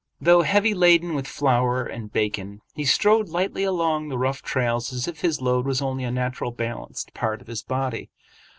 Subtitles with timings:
[0.19, 5.07] Though heavy laden with flour and bacon, he strode lightly along the rough trails as
[5.07, 8.09] if his load was only a natural balanced part of his body.